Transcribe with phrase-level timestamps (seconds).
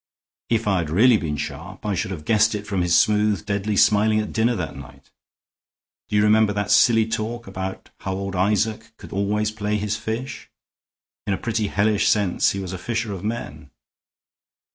[0.49, 4.19] If I'd really been sharp I should have guessed it from his smooth, deadly smiling
[4.19, 5.11] at dinner that night.
[6.09, 10.49] Do you remember that silly talk about how old Isaac could always play his fish?
[11.27, 13.69] In a pretty hellish sense he was a fisher of men."